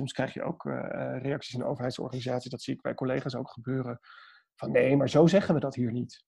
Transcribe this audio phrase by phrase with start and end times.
[0.00, 0.64] soms krijg je ook
[1.22, 4.00] reacties in overheidsorganisaties, dat zie ik bij collega's ook gebeuren,
[4.54, 6.24] van nee, maar zo zeggen we dat hier niet.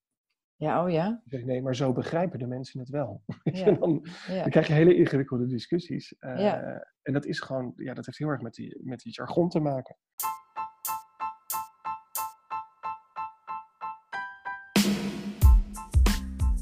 [0.56, 1.22] Ja, oh ja?
[1.24, 3.22] Nee, maar zo begrijpen de mensen het wel.
[3.42, 3.64] Ja.
[3.64, 6.14] dan, dan, krijg je hele ingewikkelde discussies.
[6.18, 9.60] En dat is gewoon, ja, dat heeft heel erg met die, met die jargon te
[9.60, 9.96] maken.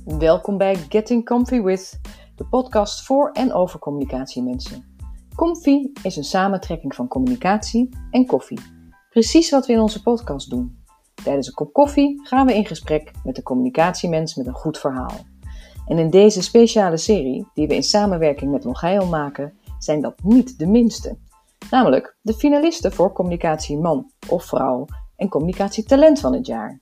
[0.05, 2.01] Welkom bij Getting Comfy With,
[2.35, 4.90] de podcast voor en over communicatiemensen.
[5.41, 8.61] Comfy is een samentrekking van communicatie en koffie.
[9.11, 10.85] Precies wat we in onze podcast doen.
[11.25, 15.17] Tijdens een kop koffie gaan we in gesprek met de communicatiemens met een goed verhaal.
[15.87, 20.59] En in deze speciale serie, die we in samenwerking met Longeil maken, zijn dat niet
[20.59, 21.19] de minste.
[21.71, 26.79] Namelijk de finalisten voor communicatieman of vrouw en communicatietalent van het jaar.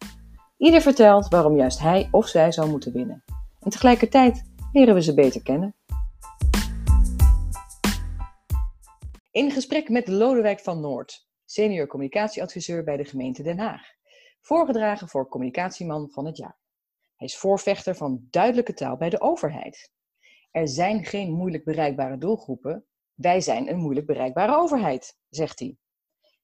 [0.56, 3.24] Ieder vertelt waarom juist hij of zij zou moeten winnen.
[3.60, 5.77] En tegelijkertijd leren we ze beter kennen.
[9.38, 13.82] In gesprek met Lodewijk van Noord, senior communicatieadviseur bij de gemeente Den Haag.
[14.40, 16.58] Voorgedragen voor communicatieman van het jaar.
[17.16, 19.92] Hij is voorvechter van duidelijke taal bij de overheid.
[20.50, 22.86] Er zijn geen moeilijk bereikbare doelgroepen.
[23.14, 25.76] Wij zijn een moeilijk bereikbare overheid, zegt hij.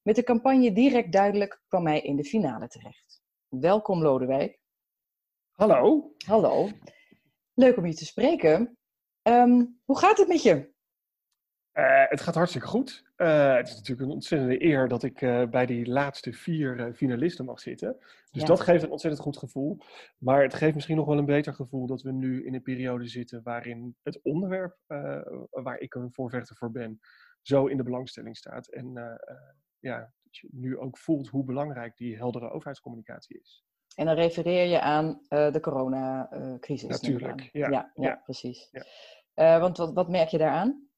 [0.02, 3.22] Met de campagne Direct Duidelijk kwam hij in de finale terecht.
[3.48, 4.60] Welkom Lodewijk.
[5.50, 6.12] Hallo.
[6.26, 6.68] Hallo.
[7.54, 8.78] Leuk om je te spreken.
[9.22, 10.73] Ehm, hoe gaat het met je?
[11.74, 13.04] Uh, het gaat hartstikke goed.
[13.16, 17.44] Uh, het is natuurlijk een ontzettende eer dat ik uh, bij die laatste vier finalisten
[17.44, 17.96] mag zitten.
[18.30, 18.48] Dus ja.
[18.48, 19.78] dat geeft een ontzettend goed gevoel.
[20.18, 23.06] Maar het geeft misschien nog wel een beter gevoel dat we nu in een periode
[23.06, 24.76] zitten waarin het onderwerp
[25.50, 27.00] waar ik een voorvechter voor ben,
[27.42, 28.68] zo in de belangstelling staat.
[28.68, 28.92] En
[29.78, 33.64] ja, dat je nu ook voelt hoe belangrijk die heldere overheidscommunicatie is.
[33.94, 36.88] En dan refereer je aan de coronacrisis.
[36.88, 38.70] Natuurlijk, ja, ja, ja, precies.
[39.34, 39.60] Ja.
[39.60, 40.88] want wat, wat merk je daaraan?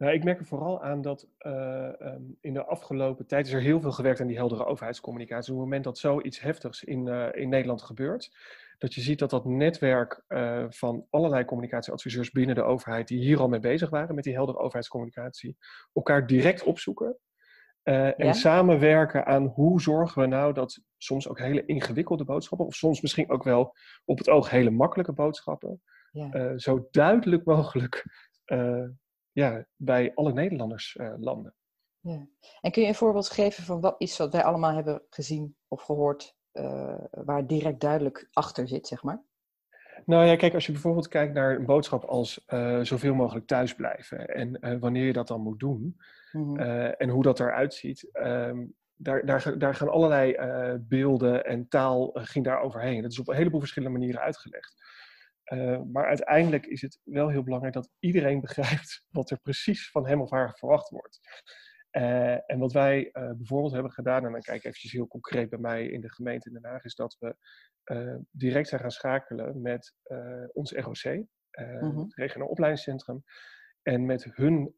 [0.00, 3.60] Nou, ik merk er vooral aan dat uh, um, in de afgelopen tijd is er
[3.60, 5.52] heel veel gewerkt aan die heldere overheidscommunicatie.
[5.52, 8.32] Op het moment dat zoiets heftigs in, uh, in Nederland gebeurt,
[8.78, 13.40] dat je ziet dat dat netwerk uh, van allerlei communicatieadviseurs binnen de overheid, die hier
[13.40, 15.56] al mee bezig waren met die heldere overheidscommunicatie,
[15.92, 17.18] elkaar direct opzoeken.
[17.82, 18.16] Ja?
[18.16, 23.00] En samenwerken aan hoe zorgen we nou dat soms ook hele ingewikkelde boodschappen, of soms
[23.00, 26.58] misschien ook wel op het oog hele makkelijke boodschappen, ja.
[26.58, 28.04] zo duidelijk mogelijk
[29.40, 31.54] ja, bij alle Nederlanders uh, landen.
[32.00, 32.26] Ja.
[32.60, 35.82] En kun je een voorbeeld geven van wat iets wat wij allemaal hebben gezien of
[35.82, 39.22] gehoord, uh, waar direct duidelijk achter zit, zeg maar?
[40.04, 44.26] Nou ja, kijk, als je bijvoorbeeld kijkt naar een boodschap als uh, zoveel mogelijk thuisblijven
[44.26, 45.96] en wanneer je dat dan moet doen
[46.32, 46.58] mm-hmm.
[46.86, 50.36] en hoe dat eruit ziet, um, daar, daar, daar, gaan allerlei
[50.88, 53.02] beelden en taal ging daar overheen.
[53.02, 54.74] Dat is op een heleboel verschillende manieren uitgelegd.
[55.52, 60.06] Uh, maar uiteindelijk is het wel heel belangrijk dat iedereen begrijpt wat er precies van
[60.06, 61.20] hem of haar verwacht wordt.
[61.90, 65.48] Uh, en wat wij uh, bijvoorbeeld hebben gedaan, en dan kijk ik eventjes heel concreet
[65.48, 67.36] bij mij in de gemeente in Den Haag, is dat we
[68.30, 69.94] direct zijn gaan schakelen met
[70.52, 71.04] ons ROC,
[71.50, 71.98] mm-hmm.
[71.98, 73.22] het regionaal opleidingscentrum,
[73.82, 74.74] en met hun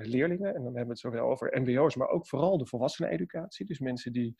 [0.00, 0.54] leerlingen.
[0.54, 3.66] En dan hebben we het zowel over MBO's, maar ook vooral de volwasseneneducatie.
[3.66, 4.36] Dus mensen die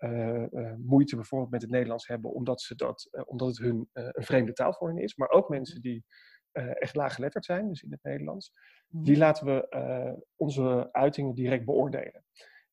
[0.00, 3.88] uh, uh, moeite bijvoorbeeld met het Nederlands hebben, omdat, ze dat, uh, omdat het hun
[3.92, 5.16] een vreemde taal voor hen is.
[5.16, 5.88] Maar ook mensen mhm.
[5.88, 6.04] die
[6.52, 8.52] echt laaggeletterd zijn, dus in het Nederlands.
[8.88, 9.20] Die mhm.
[9.20, 12.24] laten we onze uitingen direct beoordelen.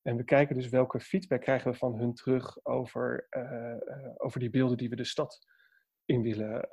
[0.02, 3.28] En we kijken dus welke feedback krijgen we van hun terug over,
[4.18, 5.46] over die beelden die we de stad
[6.06, 6.70] in willen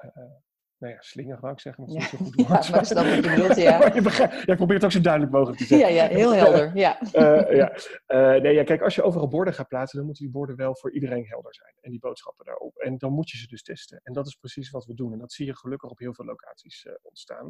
[0.79, 1.87] nou ja, slinger wou ik zeggen.
[1.87, 2.11] Dat is ja.
[2.11, 2.67] niet zo goed woord.
[2.67, 3.95] Ja, maar snap wat je bedoelt, ja.
[3.95, 5.95] je ja, probeer het ook zo duidelijk mogelijk te zeggen.
[5.95, 7.01] Ja, ja heel helder, ja.
[7.03, 7.73] uh, ja.
[8.07, 10.77] Uh, nee, ja, kijk, als je overal borden gaat plaatsen, dan moeten die borden wel
[10.77, 11.75] voor iedereen helder zijn.
[11.81, 12.77] En die boodschappen daarop.
[12.77, 14.01] En dan moet je ze dus testen.
[14.03, 15.13] En dat is precies wat we doen.
[15.13, 17.47] En dat zie je gelukkig op heel veel locaties uh, ontstaan.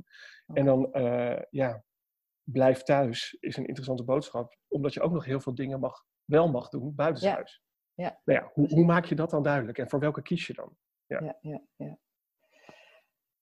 [0.46, 0.58] Oh.
[0.58, 0.88] En dan,
[1.50, 1.84] ja,
[2.42, 4.56] blijf thuis is een interessante boodschap.
[4.68, 7.52] Omdat je ook nog heel veel dingen mag, wel mag doen buitenshuis.
[7.52, 7.62] Ja.
[7.96, 8.20] Ja.
[8.24, 9.78] Nou ja, hoe, hoe maak je dat dan duidelijk?
[9.78, 10.76] En voor welke kies je dan?
[11.06, 11.98] Ja, ja, ja.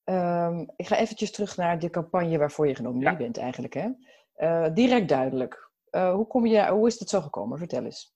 [0.05, 3.19] Um, ik ga eventjes terug naar de campagne waarvoor je genomineerd ja.
[3.19, 3.75] bent eigenlijk.
[3.75, 3.89] Hè?
[4.37, 5.71] Uh, direct duidelijk.
[5.91, 7.59] Uh, hoe, kom je, hoe is het zo gekomen?
[7.59, 8.15] Vertel eens.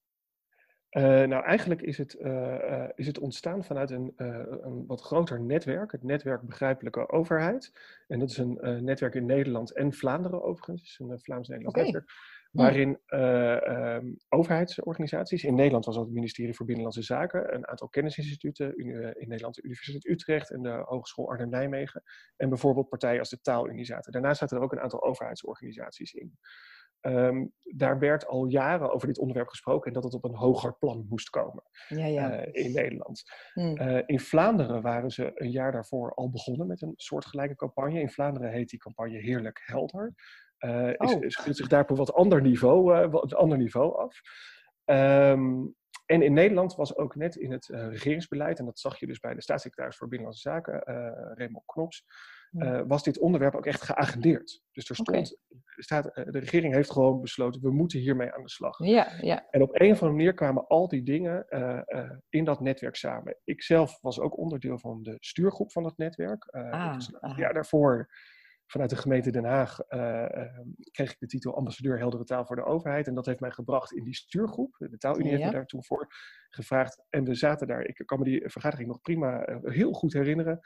[0.91, 2.15] Uh, nou, eigenlijk is het,
[2.95, 7.73] is het ontstaan vanuit een, een wat groter netwerk, het netwerk Begrijpelijke Overheid.
[8.07, 11.85] En dat is een netwerk in Nederland en Vlaanderen overigens, een Vlaams-Nederlands okay.
[11.85, 12.11] netwerk
[12.57, 17.89] waarin uh, um, overheidsorganisaties, in Nederland was dat het ministerie voor Binnenlandse Zaken, een aantal
[17.89, 18.87] kennisinstituten, eh,
[19.23, 22.03] in Nederland de Universiteit Utrecht en de Hogeschool Arnhem-Nijmegen,
[22.37, 24.13] en bijvoorbeeld partijen als de Taalunie zaten.
[24.13, 26.39] Daarnaast zaten er ook een aantal overheidsorganisaties in.
[27.01, 30.77] Um, daar werd al jaren over dit onderwerp gesproken en dat het op een hoger
[30.79, 32.47] plan moest komen ja, ja.
[32.47, 33.23] Uh, in Nederland.
[33.55, 38.01] Uh, in Vlaanderen waren ze een jaar daarvoor al begonnen met een soortgelijke campagne.
[38.01, 40.15] In Vlaanderen heet die campagne Heerlijk Helder.
[40.67, 41.25] Uh, oh.
[41.25, 44.21] is, speelt zich daar op een wat ander niveau, wat ander niveau af.
[44.85, 45.75] Um,
[46.07, 49.35] en in Nederland was ook net in het regeringsbeleid, en dat zag je dus bij
[49.35, 50.81] de staatssecretaris voor Binnenlandse Zaken,
[51.35, 52.05] Raymond Knops,
[52.53, 54.63] uh, was dit onderwerp ook echt geagendeerd.
[54.73, 55.39] Dus er stond,
[55.77, 58.79] staat, eh, de regering heeft gewoon besloten, we moeten hiermee aan de slag.
[58.79, 59.47] Ja, ja.
[59.51, 61.47] En op een of andere manier kwamen al die dingen
[62.29, 63.37] in dat netwerk samen.
[63.45, 66.45] Ik zelf was ook onderdeel van de stuurgroep van dat netwerk.
[66.51, 66.99] Ah,
[67.37, 68.09] ja, daarvoor
[68.67, 69.77] vanuit de gemeente Den Haag
[70.91, 73.07] kreeg ik de titel ambassadeur heldere taal voor de overheid.
[73.07, 74.77] En dat heeft mij gebracht in die stuurgroep.
[74.79, 76.07] De Taalunie heeft me daar toen voor
[76.51, 77.05] gevraagd.
[77.09, 80.61] En we zaten daar, ik kan me die vergadering nog prima heel goed herinneren.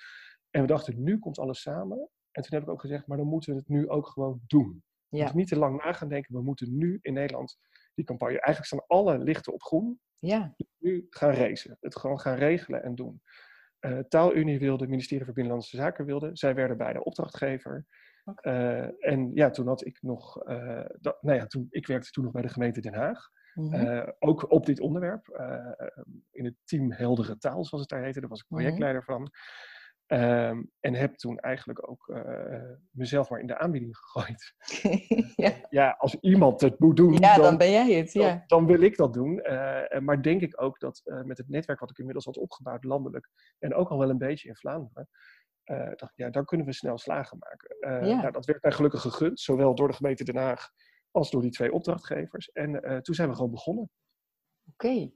[0.50, 2.08] En we dachten, nu komt alles samen.
[2.30, 4.82] En toen heb ik ook gezegd, maar dan moeten we het nu ook gewoon doen.
[5.08, 6.34] We moeten niet te lang na gaan denken.
[6.34, 7.58] We moeten nu in Nederland
[7.94, 8.40] die campagne.
[8.40, 10.00] Eigenlijk staan alle lichten op groen.
[10.18, 10.54] Ja.
[10.78, 11.76] Nu gaan racen.
[11.80, 13.22] Het gewoon gaan regelen en doen.
[13.80, 16.30] Uh, Taalunie wilde, het ministerie van Binnenlandse Zaken wilde.
[16.32, 17.86] Zij werden bij de opdrachtgever.
[18.24, 18.82] Okay.
[18.82, 22.24] Uh, en ja, toen had ik nog, uh, dat, nou ja, toen, ik werkte toen
[22.24, 23.28] nog bij de gemeente Den Haag.
[23.54, 24.14] Mm -hmm.
[24.18, 25.26] ook op dit onderwerp.
[26.30, 28.20] in het team Heldere Taal, zoals het daar heette.
[28.20, 28.60] Daar was ik mhm.
[28.60, 29.24] projectleider mm -hmm.
[29.24, 29.32] van.
[30.12, 34.54] Um, en heb toen eigenlijk ook uh, mezelf maar in de aanbieding gegooid.
[35.44, 35.52] ja.
[35.68, 35.96] ja.
[35.98, 38.12] als iemand het moet doen, ja, dan, dan ben jij het.
[38.12, 38.28] Ja.
[38.28, 39.42] Dan, dan wil ik dat doen.
[39.42, 42.84] Uh, maar denk ik ook dat uh, met het netwerk wat ik inmiddels had opgebouwd
[42.84, 45.08] landelijk en ook al wel een beetje in Vlaanderen,
[45.96, 48.06] dacht ja, dan kunnen we snel slagen maken.
[48.08, 48.20] Ja.
[48.20, 50.70] Nou, dat werd mij gelukkig gegund, zowel door de gemeente Den Haag
[51.10, 52.50] als door die twee opdrachtgevers.
[52.52, 53.90] En toen zijn we gewoon begonnen.
[54.72, 55.10] Oké.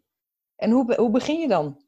[0.57, 1.84] En hoe, hoe begin je dan?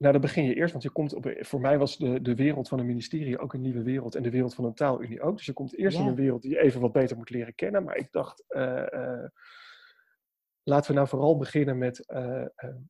[0.00, 2.68] Nou, dan begin je eerst, want je komt op, voor mij was de, de wereld
[2.68, 5.36] van een ministerie ook een nieuwe wereld en de wereld van een taalunie ook.
[5.36, 7.84] Dus je komt eerst in een wereld die je even wat beter moet leren kennen.
[7.84, 9.24] Maar ik dacht, uh, uh,
[10.62, 12.44] laten we nou vooral beginnen met uh,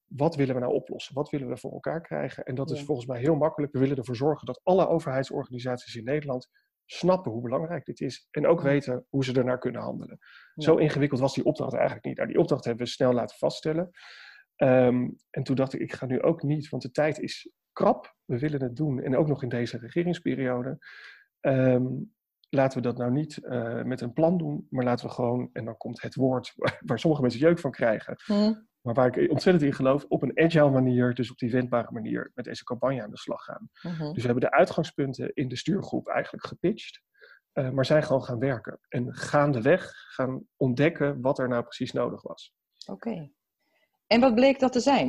[0.07, 1.15] wat willen we nou oplossen?
[1.15, 2.45] Wat willen we voor elkaar krijgen?
[2.45, 3.73] En dat is volgens mij heel makkelijk.
[3.73, 6.49] We willen ervoor zorgen dat alle overheidsorganisaties in Nederland
[6.87, 10.19] snappen hoe belangrijk dit is en ook weten hoe ze ernaar kunnen handelen.
[10.55, 12.17] Zo ingewikkeld was die opdracht eigenlijk niet.
[12.17, 13.91] Nou, die opdracht hebben we snel laten vaststellen.
[14.63, 18.17] Um, en toen dacht ik, ik ga nu ook niet, want de tijd is krap.
[18.25, 19.03] We willen het doen.
[19.03, 20.79] En ook nog in deze regeringsperiode.
[21.41, 22.13] Um,
[22.51, 25.65] laten we dat nou niet uh, met een plan doen, maar laten we gewoon, en
[25.65, 26.55] dan komt het woord
[26.87, 28.67] waar, sommige mensen jeuk van krijgen, mm.
[28.81, 32.31] maar waar ik ontzettend in geloof, op een agile manier, dus op die wendbare manier,
[32.35, 33.71] met deze campagne aan de slag gaan.
[33.83, 34.13] Mm -hmm.
[34.13, 37.03] Dus we hebben de uitgangspunten in de stuurgroep eigenlijk gepitcht,
[37.53, 38.79] uh, maar zijn gewoon gaan werken.
[38.89, 42.55] En gaandeweg gaan ontdekken wat er nou precies nodig was.
[42.87, 43.09] Oké.
[43.09, 43.33] Okay.
[44.13, 45.07] En wat bleek dat te zijn?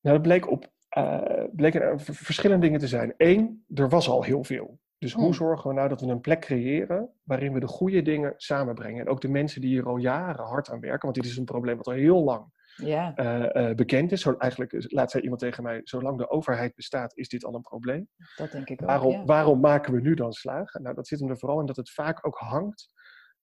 [0.00, 3.14] Nou, dat bleek op uh, bleken er verschillende dingen te zijn.
[3.16, 4.78] Eén, er was al heel veel.
[4.98, 5.32] Dus hoe hmm.
[5.32, 9.00] zorgen we nou dat we een plek creëren waarin we de goede dingen samenbrengen?
[9.00, 11.44] En ook de mensen die hier al jaren hard aan werken, want dit is een
[11.44, 12.46] probleem wat al heel lang
[12.76, 13.12] ja.
[13.16, 14.20] uh, uh, bekend is.
[14.20, 17.60] Zo, eigenlijk laat zei iemand tegen mij, zolang de overheid bestaat, is dit al een
[17.60, 18.08] probleem.
[18.36, 19.24] Dat denk ik ook, waarom, ja.
[19.24, 20.82] waarom maken we nu dan slagen?
[20.82, 22.88] Nou, dat zit hem er vooral in dat het vaak ook hangt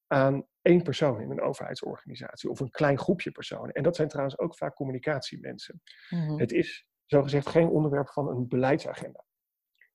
[0.07, 3.74] aan één persoon in een overheidsorganisatie of een klein groepje personen.
[3.74, 5.81] En dat zijn trouwens ook vaak communicatiemensen.
[6.10, 6.40] Mm-hmm.
[6.40, 9.25] Het is zogezegd geen onderwerp van een beleidsagenda.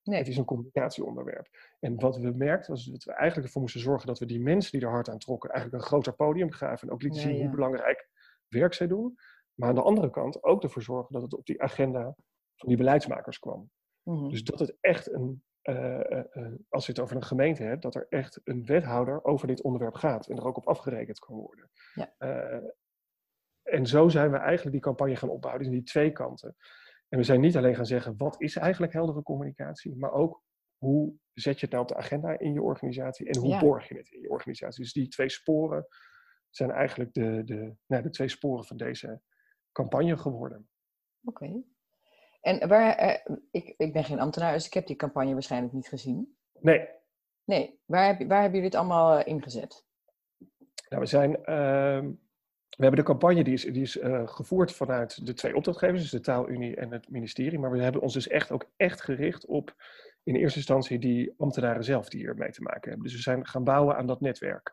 [0.02, 0.18] Nee.
[0.18, 1.48] Het is een communicatieonderwerp.
[1.80, 4.72] En wat we merkten was dat we eigenlijk ervoor moesten zorgen dat we die mensen
[4.72, 7.40] die er hard aan trokken eigenlijk een groter podium gaven en ook lieten zien ja,
[7.40, 8.08] hoe belangrijk
[8.48, 9.18] werk zij doen.
[9.54, 12.14] Maar aan de andere kant ook ervoor zorgen dat het op die agenda
[12.56, 13.70] van die beleidsmakers kwam.
[14.02, 14.28] Mm-hmm.
[14.28, 15.42] Dus dat het echt een
[16.68, 19.94] als je het over een gemeente hebt, dat er echt een wethouder over dit onderwerp
[19.94, 21.70] gaat en er ook op afgerekend kan worden.
[21.94, 22.14] Ja.
[23.62, 26.56] en zo zijn we eigenlijk die campagne gaan opbouwen, dus die twee kanten.
[27.08, 30.42] En we zijn niet alleen gaan zeggen, wat is eigenlijk heldere communicatie, maar ook
[30.76, 33.60] hoe zet je het nou op de agenda in je organisatie en hoe ja.
[33.60, 34.82] borg je het in je organisatie.
[34.82, 35.86] Dus die twee sporen
[36.50, 39.20] zijn eigenlijk de, de, nou, de twee sporen van deze
[39.72, 40.68] campagne geworden.
[41.24, 41.44] Oké.
[41.44, 41.64] Okay.
[42.40, 45.88] En waar, uh, ik, ik ben geen ambtenaar, dus ik heb die campagne waarschijnlijk niet
[45.88, 46.36] gezien.
[46.60, 46.88] Nee.
[47.44, 49.84] Nee, waar, heb, waar hebben jullie het allemaal uh, ingezet?
[50.88, 52.10] Nou, we zijn, uh,
[52.76, 56.10] we hebben de campagne die is, die is uh, gevoerd vanuit de twee opdrachtgevers, dus
[56.10, 57.58] de Taalunie en het ministerie.
[57.58, 59.74] Maar we hebben ons dus echt ook echt gericht op
[60.22, 63.02] in eerste instantie die ambtenaren zelf die hier mee te maken hebben.
[63.02, 64.72] Dus we zijn gaan bouwen aan dat netwerk.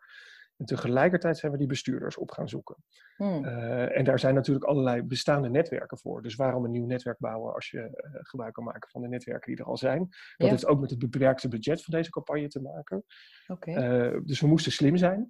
[0.57, 2.75] En tegelijkertijd zijn we die bestuurders op gaan zoeken.
[3.15, 3.45] Hmm.
[3.45, 6.21] Uh, en daar zijn natuurlijk allerlei bestaande netwerken voor.
[6.21, 9.51] Dus waarom een nieuw netwerk bouwen als je uh, gebruik kan maken van de netwerken
[9.51, 9.99] die er al zijn?
[9.99, 10.47] Dat ja.
[10.47, 13.05] heeft ook met het beperkte budget van deze campagne te maken.
[13.47, 14.07] Okay.
[14.09, 15.29] Uh, dus we moesten slim zijn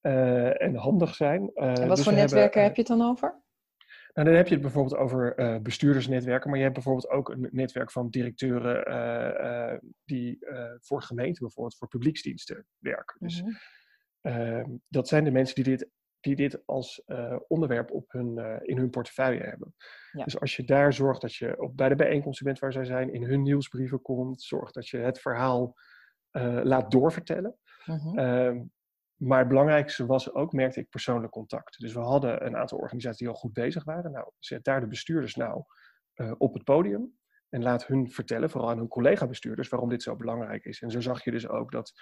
[0.00, 1.50] en handig zijn.
[1.54, 3.42] en wat dus voor netwerken hebben, heb je het dan over?
[4.12, 7.48] Nou, dan heb je het bijvoorbeeld over uh, bestuurdersnetwerken, maar je hebt bijvoorbeeld ook een
[7.50, 10.38] netwerk van directeuren uh, uh, die
[10.80, 13.16] voor gemeenten, bijvoorbeeld voor publieksdiensten werken.
[13.20, 13.40] Dus.
[13.40, 13.54] Uh,
[14.88, 15.88] dat zijn de mensen die dit,
[16.20, 19.74] die dit als uh, onderwerp op hun, uh, in hun portefeuille hebben.
[20.12, 20.24] Ja.
[20.24, 23.12] Dus als je daar zorgt dat je op, bij de bijeenkomsten bent waar zij zijn,
[23.12, 25.74] in hun nieuwsbrieven komt, zorg dat je het verhaal
[26.62, 27.56] laat doorvertellen.
[27.84, 28.70] Mm
[29.20, 31.80] maar het belangrijkste was ook, merkte ik, persoonlijk contact.
[31.80, 34.12] Dus we hadden een aantal organisaties die al goed bezig waren.
[34.12, 35.62] Nou, zet daar de bestuurders nou
[36.14, 37.18] uh, op het podium.
[37.48, 40.82] En laat hun vertellen, vooral aan hun collega-bestuurders, waarom dit zo belangrijk is.
[40.82, 41.92] En zo zag je dus ook dat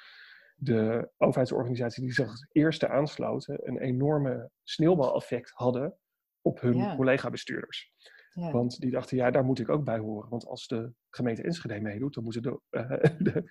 [0.60, 5.96] de overheidsorganisaties die zich als eerste aansloten, een enorme sneeuwbaleffect hadden
[6.42, 7.92] op hun collega-bestuurders.
[8.30, 8.50] Ja.
[8.50, 10.30] Want die dachten, ja, daar moet ik ook bij horen.
[10.30, 12.90] Want als de gemeente Enschede meedoet, dan moeten de, uh,
[13.32, 13.50] de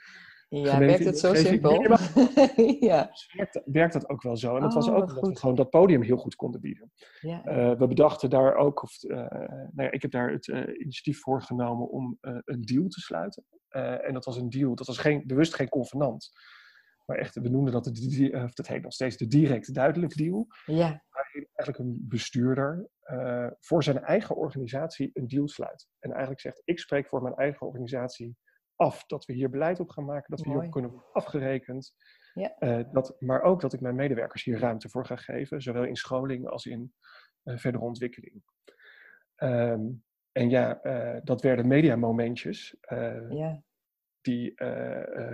[0.49, 1.81] ja, werkt het zo simpel?
[2.79, 3.11] ja.
[3.35, 4.55] werkt, werkt, dat ook wel zo.
[4.55, 6.91] En dat was oh, ook dat we gewoon dat podium heel goed konden bieden.
[7.21, 7.45] Ja.
[7.45, 11.19] Uh, we bedachten daar ook, of, uh, nou ja, ik heb daar het uh, initiatief
[11.19, 13.43] voor genomen om een deal te sluiten.
[13.69, 16.29] en dat was een deal, dat was geen, bewust geen convenant.
[17.07, 20.47] Maar echt, we noemden dat, de, dat heet nog steeds de direct duidelijk deal.
[20.65, 21.03] Ja.
[21.09, 22.89] Waarin eigenlijk een bestuurder
[23.59, 25.87] voor zijn eigen organisatie een deal sluit.
[25.99, 28.37] En eigenlijk zegt, ik spreek voor mijn eigen organisatie
[28.75, 31.93] af dat we hier beleid op gaan maken, dat we hier kunnen worden afgerekend.
[32.33, 32.55] Ja.
[32.59, 35.95] Uh, dat, maar ook dat ik mijn medewerkers hier ruimte voor ga geven, zowel in
[35.95, 36.93] scholing als in
[37.43, 38.43] uh, verdere ontwikkeling.
[39.35, 42.75] Um, en ja, uh, dat werden mediamomentjes.
[43.29, 43.63] Ja.
[44.27, 44.53] Die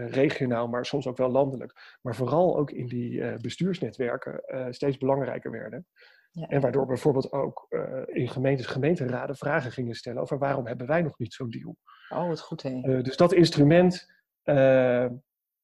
[0.08, 5.88] regionaal, maar soms ook wel landelijk, maar vooral ook in die bestuursnetwerken steeds belangrijker werden.
[6.32, 6.48] Ja.
[6.48, 7.68] En waardoor bijvoorbeeld ook
[8.06, 11.78] in gemeentes, gemeenteraden vragen gingen stellen over waarom hebben wij nog niet zo'n deal.
[12.10, 12.64] Oh, wat goed.
[12.64, 14.14] Uh, dus dat instrument,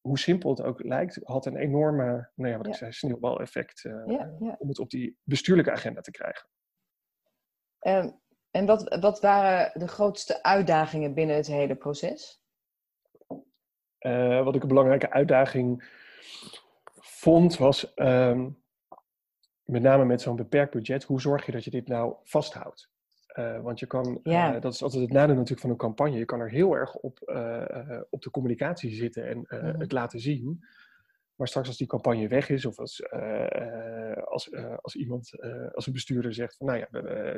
[0.00, 4.04] hoe simpel het ook lijkt, had een enorme, nou ja, wat ik zei, sneeuwbaleffect ja,
[4.38, 4.56] ja.
[4.58, 6.48] om het op die bestuurlijke agenda te krijgen.
[7.86, 8.20] Um,
[8.50, 12.39] en wat, wat waren de grootste uitdagingen binnen het hele proces?
[14.44, 15.98] Wat ik een belangrijke uitdaging
[17.00, 18.58] vond, was um,
[19.64, 22.90] met name met zo'n beperkt budget, hoe zorg je dat je dit nou vasthoudt?
[23.38, 24.54] Uh, want je kan, ja.
[24.54, 26.18] uh, dat is altijd het nadeel natuurlijk van een campagne.
[26.18, 27.20] Je kan er heel erg op,
[28.10, 29.80] op de communicatie zitten en mm-hmm.
[29.80, 30.64] het laten zien.
[31.34, 33.10] Maar straks als die campagne weg is, of als,
[34.24, 35.32] als, als iemand,
[35.72, 36.88] als een bestuurder zegt van, nou ja,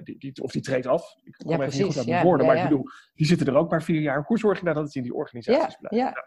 [0.00, 1.16] die, die, of die treedt af.
[1.24, 3.56] Ik kom ja, even niet goed uit mijn woorden, maar ik bedoel, die zitten er
[3.56, 4.24] ook maar vier jaar.
[4.26, 5.96] Hoe zorg je nou dat het in die organisaties blijft?
[5.96, 6.26] Ja.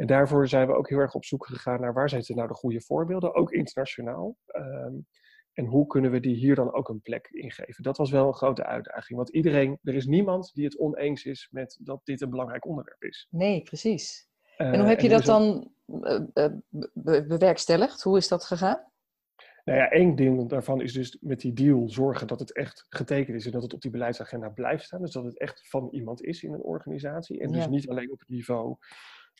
[0.00, 2.54] En daarvoor zijn we ook heel erg op zoek gegaan naar waar zitten nou de
[2.54, 4.36] goede voorbeelden, ook internationaal.
[4.56, 5.06] Um,
[5.52, 7.82] en hoe kunnen we die hier dan ook een plek ingeven?
[7.82, 9.18] Dat was wel een grote uitdaging.
[9.18, 13.02] Want iedereen, er is niemand die het oneens is met dat dit een belangrijk onderwerp
[13.02, 13.26] is.
[13.30, 14.28] Nee, precies.
[14.56, 18.02] en hoe heb je dat dan uh, bewerkstelligd?
[18.02, 18.88] Hoe is dat gegaan?
[19.64, 23.36] Nou ja, één ding daarvan is dus met die deal zorgen dat het echt getekend
[23.36, 25.00] is en dat het op die beleidsagenda blijft staan.
[25.00, 27.40] Dus dat het echt van iemand is in een organisatie.
[27.40, 28.76] En dus niet alleen op het niveau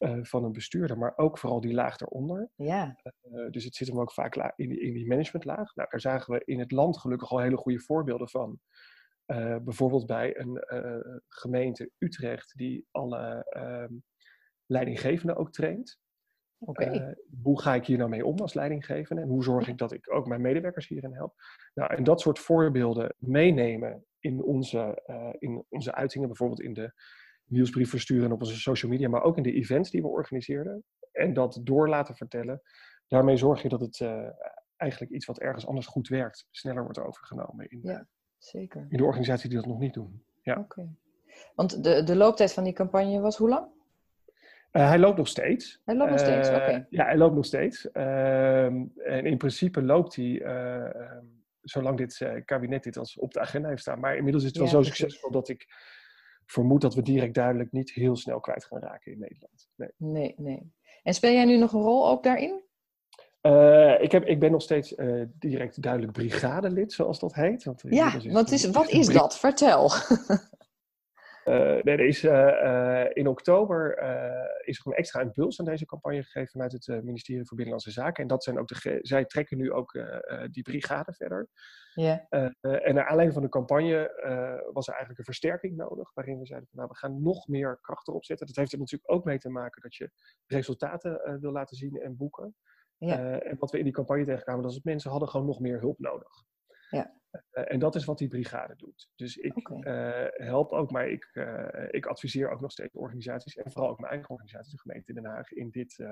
[0.01, 2.51] uh, van een bestuurder, maar ook vooral die laag daaronder.
[2.55, 2.97] Ja.
[3.23, 5.75] Uh, dus het zit hem ook vaak in die, in die managementlaag.
[5.75, 8.61] Nou, daar zagen we in het land gelukkig al hele goede voorbeelden van.
[9.27, 10.65] Uh, bijvoorbeeld bij een
[11.29, 13.93] gemeente Utrecht die alle ehm,
[14.67, 15.99] leidinggevenden ook traint.
[16.63, 17.17] Okay.
[17.43, 20.13] hoe ga ik hier nou mee om als leidinggevende en hoe zorg ik dat ik
[20.13, 21.35] ook mijn medewerkers hierin help?
[21.75, 25.03] Nou, en dat soort voorbeelden meenemen in onze,
[25.39, 26.93] in onze uitingen, bijvoorbeeld in de
[27.51, 30.85] nieuwsbrief versturen op onze social media, maar ook in de events die we organiseerden.
[31.13, 32.63] En dat door laten vertellen.
[33.09, 34.29] Daarmee zorg je dat het uh,
[34.77, 38.07] eigenlijk iets wat ergens anders goed werkt, sneller wordt overgenomen in, ja,
[38.39, 38.87] zeker.
[38.89, 40.25] in de organisatie die dat nog niet doen.
[40.43, 40.59] Ja.
[40.59, 40.89] Oké.
[41.55, 43.67] Want de, de looptijd van die campagne was hoe lang?
[44.73, 45.81] Uh, hij loopt nog steeds.
[45.85, 46.87] Hij loopt nog steeds, uh, oké.
[46.91, 47.91] Ja, hij loopt nog steeds.
[47.91, 51.25] Ehm, en in principe loopt hij, ehm,
[51.63, 54.01] zolang dit kabinet dit als op de agenda heeft staan.
[54.01, 55.67] Maar inmiddels is het wel zo succesvol dat ik
[56.51, 59.69] vermoed dat we direct duidelijk niet heel snel kwijt gaan raken in Nederland.
[59.77, 60.35] Nee, nee.
[60.37, 60.73] nee.
[61.03, 62.63] En speel jij nu nog een rol ook daarin?
[63.43, 67.65] Uh, ik, heb, ik ben nog steeds uh, direct duidelijk brigadelid, zoals dat heet.
[67.65, 69.39] Want, ja, wat is, wat is dat?
[69.39, 69.91] Vertel.
[71.83, 73.99] Nee, er is, uh, in oktober
[74.65, 78.23] is er een extra impuls aan deze campagne gegeven vanuit het ministerie voor Binnenlandse Zaken.
[78.23, 79.99] En dat zijn ook de, zij trekken nu ook
[80.51, 81.49] die brigade verder.
[82.61, 83.99] En naar aanleiding van de campagne
[84.73, 86.15] was er eigenlijk een versterking nodig.
[86.15, 88.47] Waarin we zeiden van nou, we gaan nog meer kracht erop zetten.
[88.47, 90.11] Dat heeft er natuurlijk ook mee te maken dat je
[90.47, 92.55] resultaten wil laten zien en boeken.
[92.99, 95.81] En wat we in die campagne tegenkwamen, dat is dat mensen hadden gewoon nog meer
[95.81, 96.49] hulp nodig.
[96.91, 97.19] Ja.
[97.33, 99.11] Uh, en dat is wat die brigade doet.
[99.15, 100.23] Dus ik okay.
[100.23, 103.99] uh, help ook, maar ik, uh, ik adviseer ook nog steeds organisaties en vooral ook
[103.99, 106.05] mijn eigen organisatie, de gemeente Den Haag, in dit,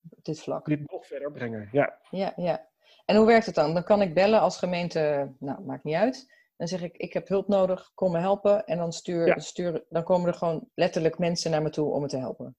[0.00, 0.66] dit vlak.
[0.66, 1.68] Dit nog verder brengen.
[1.72, 1.98] Ja.
[2.10, 2.68] ja, ja.
[3.04, 3.74] En hoe werkt het dan?
[3.74, 6.38] Dan kan ik bellen als gemeente, nou, maakt niet uit.
[6.56, 8.64] Dan zeg ik, ik heb hulp nodig, kom me helpen.
[8.64, 9.38] En dan, stuur, ja.
[9.38, 12.56] stuur, dan komen er gewoon letterlijk mensen naar me toe om me te helpen.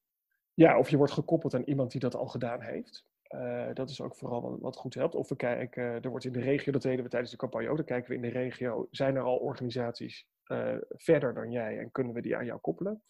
[0.54, 3.06] Ja, of je wordt gekoppeld aan iemand die dat al gedaan heeft.
[3.36, 5.16] Uh, dat is ook vooral wat, wat, goed helpt.
[5.16, 7.78] Of we kijken, er wordt in de regio, dat deden we tijdens de campagne ook,
[7.78, 11.92] dan kijken we in de regio, zijn er al organisaties uh, verder dan jij en
[11.92, 13.04] kunnen we die aan jou koppelen?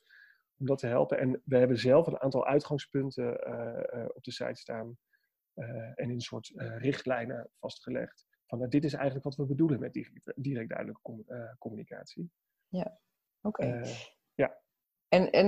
[0.62, 1.20] om dat te helpen.
[1.20, 3.34] En we hebben zelf een aantal uitgangspunten
[4.16, 4.98] op de site staan
[5.54, 8.28] en in een soort richtlijnen vastgelegd.
[8.46, 12.32] Van nou, dit is eigenlijk wat we bedoelen met direct, direct duidelijke communicatie.
[12.68, 13.00] Ja,
[13.42, 13.84] oké.
[14.34, 14.62] ja.
[15.08, 15.48] En, en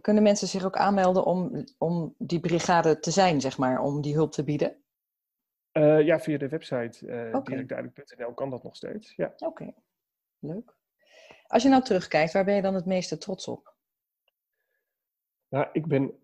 [0.00, 4.14] kunnen mensen zich ook aanmelden om, om die brigade te zijn, zeg maar, om die
[4.14, 4.82] hulp te bieden?
[5.72, 7.92] Uh, ja, via de website uh, okay.
[8.34, 9.14] kan dat nog steeds.
[9.14, 9.34] Ja.
[9.38, 9.74] Oké,
[10.38, 10.74] leuk.
[11.46, 13.74] Als je nou terugkijkt, waar ben je dan het meeste trots op?
[15.48, 16.18] Nou, ik ben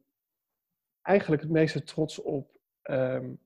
[1.02, 3.40] eigenlijk het meeste trots op um,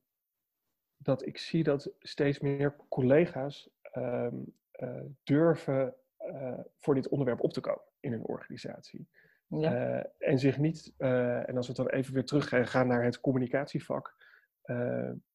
[0.97, 5.95] dat ik zie dat steeds meer collega's um, uh, durven
[6.77, 9.09] voor dit onderwerp op te komen in hun organisatie.
[9.59, 10.07] Ja.
[10.19, 14.17] en zich niet, en als we dan even weer terug gaan naar het communicatievak,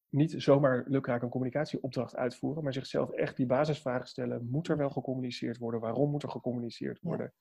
[0.09, 4.47] niet zomaar lukraak een communicatieopdracht uitvoeren, maar zichzelf echt die basisvragen stellen.
[4.49, 5.79] Moet er wel gecommuniceerd worden?
[5.79, 7.33] Waarom moet er gecommuniceerd worden?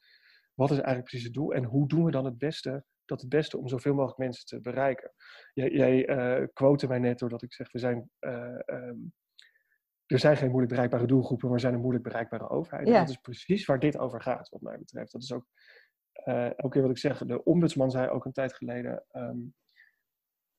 [0.55, 1.53] Wat is eigenlijk precies het doel?
[1.53, 4.61] En hoe doen we dan het beste, dat het beste om zoveel mogelijk mensen te
[4.61, 5.13] bereiken?
[5.53, 9.13] Jij, jij quote mij net doordat ik zeg, we zijn, um,
[10.07, 12.89] er zijn geen moeilijk bereikbare doelgroepen, maar er zijn een moeilijk bereikbare overheid.
[12.89, 12.99] Ja.
[12.99, 15.13] Dat is precies waar dit over gaat, wat mij betreft.
[15.13, 15.47] Dat is ook
[16.25, 19.55] uh, elke keer wat ik zeg, de ombudsman zei ook een tijd geleden, um,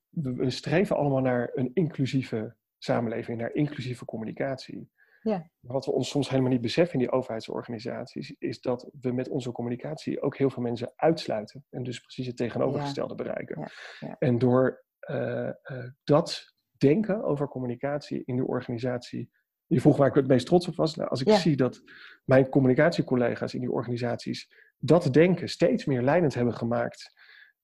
[0.08, 4.90] we, streven allemaal naar een inclusieve samenleving, naar inclusieve communicatie.
[5.20, 5.50] Ja.
[5.60, 9.52] Wat we ons soms helemaal niet beseffen in die overheidsorganisaties, is dat we met onze
[9.52, 11.64] communicatie ook heel veel mensen uitsluiten.
[11.70, 13.60] En dus precies het tegenovergestelde bereiken.
[13.60, 13.68] Ja.
[14.08, 14.16] Ja.
[14.18, 19.30] En door uh, uh, dat denken over communicatie in de organisatie.
[19.66, 20.94] Je vroeg waar ik het meest trots op was.
[20.94, 21.82] Nou, als ik zie dat
[22.24, 24.48] mijn communicatiecollega's in die organisaties
[24.78, 27.14] dat denken steeds meer leidend hebben gemaakt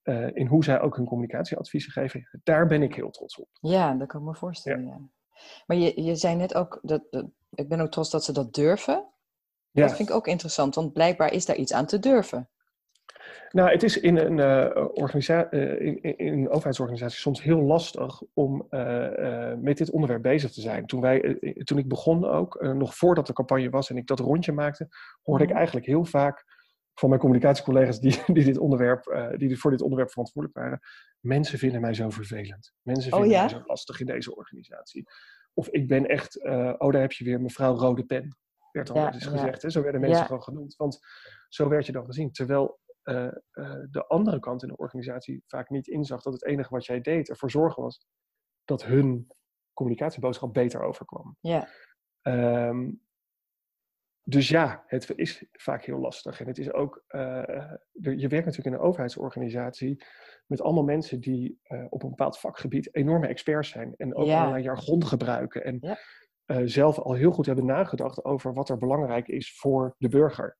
[0.04, 3.49] uh, in hoe zij ook hun communicatieadviezen geven, daar ben ik heel trots op.
[3.61, 4.87] Ja, dat kan ik me voorstellen.
[4.87, 5.00] Ja.
[5.66, 8.54] Maar je, je zei net ook, dat, dat, ik ben ook trots dat ze dat
[8.54, 9.07] durven.
[9.71, 9.87] Ja.
[9.87, 12.49] Dat vind ik ook interessant, want blijkbaar is daar iets aan te durven.
[13.50, 18.23] Nou, het is in een, uh, organisa- uh, in, in, een overheidsorganisatie soms heel lastig
[18.35, 20.87] om uh, met dit onderwerp bezig te zijn.
[20.87, 24.53] Toen, wij, toen ik begon ook, nog voordat de campagne was en ik dat rondje
[24.53, 24.88] maakte,
[25.22, 25.59] hoorde ik mhm.
[25.59, 26.44] eigenlijk heel vaak
[26.94, 30.81] van mijn communicatiecollega's die, die, dit onderwerp, uh, die voor dit onderwerp verantwoordelijk waren.
[31.20, 32.74] Mensen vinden mij zo vervelend.
[32.83, 35.05] Mensen oh vinden mij zo lastig in deze organisatie.
[35.55, 38.37] Of ik ben echt, uh, oh daar heb je weer mevrouw Rode Pen.
[38.72, 39.62] Werd al ja, eens gezegd.
[39.62, 39.70] Hè?
[39.70, 40.76] Zo werden mensen gewoon genoemd.
[40.76, 40.98] Want
[41.48, 42.33] zo werd je dan gezien.
[42.33, 43.33] Terwijl uh,
[43.90, 47.28] de andere kant in de organisatie vaak niet inzag dat het enige wat jij deed
[47.28, 48.07] ervoor zorgen was
[48.64, 49.33] dat hun
[49.72, 51.37] communicatieboodschap beter overkwam.
[51.40, 51.68] Ja.
[52.22, 53.02] Um,
[54.24, 56.40] dus ja, het is vaak heel lastig.
[56.40, 57.42] En het is ook, uh,
[57.92, 60.04] je werkt natuurlijk in een overheidsorganisatie
[60.46, 63.94] met allemaal mensen die uh, op een bepaald vakgebied enorme experts zijn.
[63.96, 64.40] En ook ja.
[64.40, 65.64] allerlei jargon gebruiken.
[65.64, 65.98] En ja.
[66.46, 70.58] uh, zelf al heel goed hebben nagedacht over wat er belangrijk is voor de burger.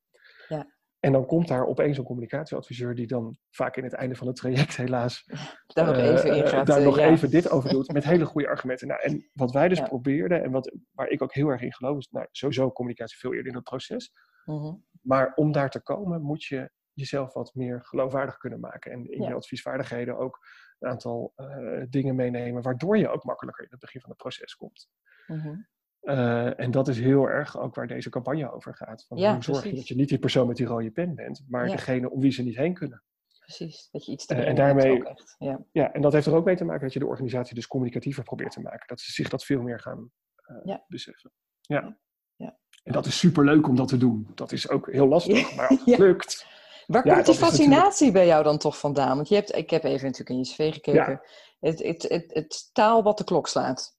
[1.05, 4.37] En dan komt daar opeens een communicatieadviseur die dan vaak in het einde van het
[4.37, 5.25] traject helaas
[5.67, 8.87] daar nog even, in gaat, daar nog even dit over doet met hele goede argumenten.
[8.87, 11.99] Nou, en wat wij dus probeerden en wat, waar ik ook heel erg in geloof
[11.99, 14.13] is nou, sowieso communicatie veel eerder in het proces.
[14.45, 14.75] Mhm.
[15.01, 18.93] Maar om daar te komen moet je jezelf wat meer geloofwaardig kunnen maken.
[18.93, 20.39] En in je adviesvaardigheden ook
[20.79, 24.55] een aantal uh, dingen meenemen waardoor je ook makkelijker in het begin van het proces
[24.55, 24.89] komt.
[25.27, 25.71] Mm
[26.03, 29.05] uh, en dat is heel erg ook waar deze campagne over gaat.
[29.09, 31.45] Van ja, hoe zorg je dat je niet die persoon met die rode pen bent,
[31.49, 31.73] maar ja.
[31.73, 33.03] degene om wie ze niet heen kunnen.
[33.41, 35.35] Precies, dat je iets te uh, en daarmee, echt.
[35.39, 35.65] Ja.
[35.73, 38.23] ja, en dat heeft er ook mee te maken dat je de organisatie dus communicatiever
[38.23, 38.87] probeert te maken.
[38.87, 40.11] Dat ze zich dat veel meer gaan
[40.51, 40.85] uh, ja.
[40.89, 41.31] beseffen.
[41.61, 41.99] Ja.
[42.37, 42.59] ja.
[42.83, 44.31] En dat is super leuk om dat te doen.
[44.35, 46.47] Dat is ook heel lastig, maar als het lukt.
[46.87, 48.13] Waar komt die fascinatie natuurlijk...
[48.13, 49.17] bij jou dan toch vandaan?
[49.17, 51.21] Want je hebt, ik heb even natuurlijk in je cv gekeken.
[51.61, 53.97] Het, het, het, het taal wat de klok slaat.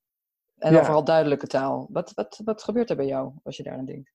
[0.57, 0.83] En ja.
[0.83, 1.87] vooral duidelijke taal.
[1.89, 4.13] Wat, wat, wat gebeurt er bij jou als je daar aan denkt?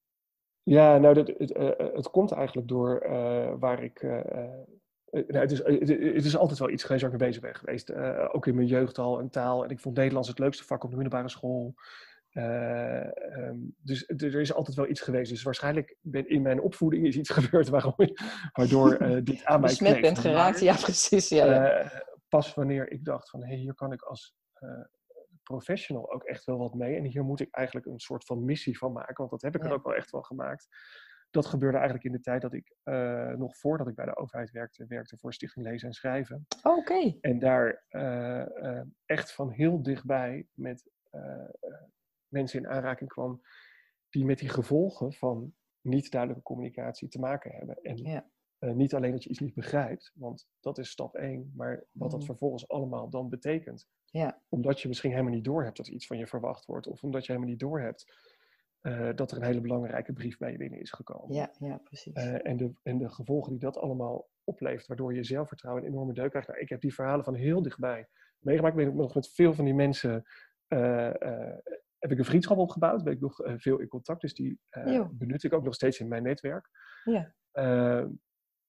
[0.68, 4.02] Ja, nou, dat, het, uh, het komt eigenlijk door uh, waar ik.
[4.02, 4.20] Uh,
[5.10, 7.54] nou, het, is, het, het, is altijd wel iets geweest waar ik mee bezig ben
[7.54, 7.94] geweest.
[8.32, 9.64] ook in mijn jeugdtal en taal.
[9.64, 11.74] En ik vond Nederlands het leukste vak op de middelbare school.
[12.32, 15.30] Um, dus er is altijd wel iets geweest.
[15.30, 17.94] Dus waarschijnlijk ben, in mijn opvoeding is iets gebeurd waarom,
[18.52, 21.28] waardoor dit aan mij Besmet bent geraakt, ja precies.
[21.28, 21.90] Ja, ja.
[22.28, 24.34] pas wanneer ik dacht van, hé, hey, hier kan ik als
[25.48, 26.96] professional ook echt wel wat mee.
[26.96, 29.64] En hier moet ik eigenlijk een soort van missie van maken, want dat heb ik
[29.64, 30.68] er ook wel echt wel gemaakt.
[31.30, 34.50] Dat gebeurde eigenlijk in de tijd dat ik, uh, nog voordat ik bij de overheid
[34.50, 36.46] werkte, werkte voor Stichting Lezen en Schrijven.
[36.62, 37.18] Oh, oké.
[37.20, 40.90] En daar uh, uh, echt van heel dichtbij met
[42.28, 43.40] mensen in aanraking kwam
[44.08, 47.76] die met die gevolgen van niet duidelijke communicatie te maken hebben.
[47.82, 48.30] En ja.
[48.60, 52.10] Uh, niet alleen dat je iets niet begrijpt, want dat is stap 1, maar wat
[52.10, 52.28] dat Mhm.
[52.28, 53.88] vervolgens allemaal dan betekent.
[54.04, 54.42] Ja.
[54.48, 57.32] Omdat je misschien helemaal niet doorhebt dat iets van je verwacht wordt, of omdat je
[57.32, 58.26] helemaal niet doorhebt
[58.82, 61.36] uh, dat er een hele belangrijke brief bij je binnen is gekomen.
[61.36, 62.14] Ja, ja, precies.
[62.16, 66.12] Uh, en, de, en de gevolgen die dat allemaal oplevert, waardoor je zelfvertrouwen een enorme
[66.12, 66.48] deuk krijgt.
[66.48, 68.78] Nou, ik heb die verhalen van heel dichtbij meegemaakt.
[68.78, 70.24] Ik ben nog met veel van die mensen
[71.98, 74.60] heb ik een vriendschap opgebouwd, ben ik nog veel in contact, dus die
[75.12, 76.68] benut ik ook nog steeds in mijn netwerk.
[77.04, 77.34] Ja.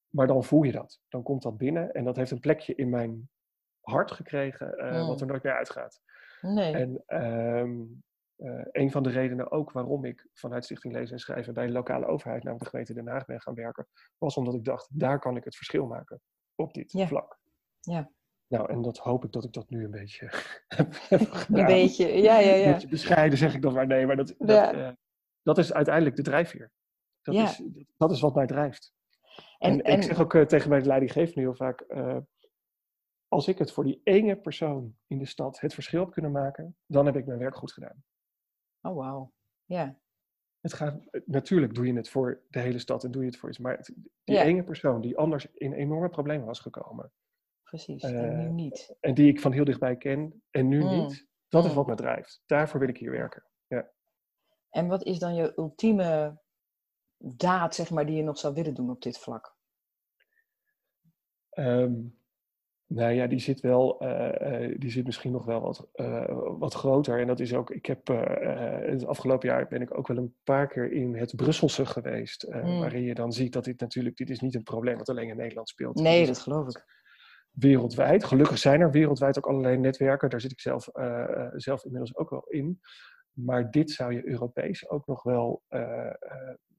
[0.09, 2.89] Maar dan voel je dat, dan komt dat binnen en dat heeft een plekje in
[2.89, 3.29] mijn
[3.81, 4.69] hart gekregen,
[5.05, 5.21] wat mm.
[5.21, 6.01] er nooit meer uitgaat.
[6.41, 6.73] Nee.
[6.73, 7.81] En ehm,
[8.37, 11.71] uh, een van de redenen ook waarom ik vanuit Stichting Lezen en Schrijven bij de
[11.71, 15.19] lokale overheid, namelijk de gemeente Den Haag, ben gaan werken, was omdat ik dacht, daar
[15.19, 16.21] kan ik het verschil maken
[16.55, 17.39] op dit vlak.
[17.79, 18.11] Ja.
[18.47, 20.31] Nou, en dat hoop ik dat ik dat nu een beetje
[20.77, 20.93] heb
[21.31, 21.59] gedaan.
[21.59, 22.65] Een beetje, ja, ja, ja.
[22.65, 24.91] Een beetje bescheiden zeg ik dan maar, nee, maar dat, dat, uh,
[25.41, 26.71] dat is uiteindelijk de drijfveer.
[27.21, 27.43] Dat, ja.
[27.43, 27.63] is,
[27.97, 28.93] dat is wat mij drijft.
[29.59, 31.85] En, en, ik zeg ook uh, tegen mijn leidinggevende heel vaak,
[33.27, 36.77] als ik het voor die ene persoon in de stad het verschil heb kunnen maken,
[36.85, 38.03] dan heb ik mijn werk goed gedaan.
[38.81, 39.33] Oh, wauw.
[39.65, 39.99] Ja.
[40.59, 43.49] Het gaat, natuurlijk doe je het voor de hele stad en doe je het voor
[43.49, 43.57] iets.
[43.57, 43.89] Maar
[44.23, 47.11] die ene persoon die anders in enorme problemen was gekomen.
[47.63, 48.95] Precies, en nu eh, niet.
[48.99, 50.89] En die ik van heel dichtbij ken en nu mm.
[50.89, 51.27] niet.
[51.47, 51.75] Dat is mm.
[51.75, 52.43] wat me drijft.
[52.45, 53.45] Daarvoor wil ik hier werken.
[53.67, 53.91] Ja.
[54.69, 56.39] En wat is dan je ultieme
[57.19, 59.57] daad, zeg maar, die je nog zou willen doen op dit vlak?
[61.53, 62.17] Um,
[62.85, 66.25] nou ja, die zit wel, uh, die zit misschien nog wel wat, uh,
[66.57, 67.19] wat groter.
[67.19, 70.67] En dat is ook, ik heb het afgelopen jaar ben ik ook wel een paar
[70.67, 72.47] keer in het Brusselse geweest.
[72.49, 72.79] Mm.
[72.79, 75.37] Waarin je dan ziet dat dit natuurlijk, dit is niet een probleem wat alleen in
[75.37, 75.95] Nederland speelt.
[75.95, 76.97] Nee, dat geloof ik.
[77.51, 78.23] Wereldwijd.
[78.23, 80.29] Gelukkig zijn er wereldwijd ook allerlei netwerken.
[80.29, 80.89] Daar zit ik zelf,
[81.55, 82.79] zelf inmiddels ook wel in.
[83.31, 85.63] Maar dit zou je Europees ook nog wel